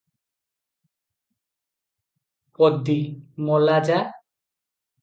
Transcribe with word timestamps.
ପଦୀ- 2.59 2.97
ମଲା 3.47 3.79
ଯା! 3.93 4.05